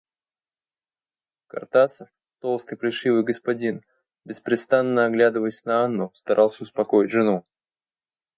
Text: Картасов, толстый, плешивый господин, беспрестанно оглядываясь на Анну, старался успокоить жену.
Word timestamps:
Картасов, 1.45 2.09
толстый, 2.39 2.75
плешивый 2.75 3.21
господин, 3.23 3.81
беспрестанно 4.25 5.05
оглядываясь 5.05 5.63
на 5.65 5.83
Анну, 5.85 6.09
старался 6.15 6.63
успокоить 6.63 7.11
жену. 7.11 7.45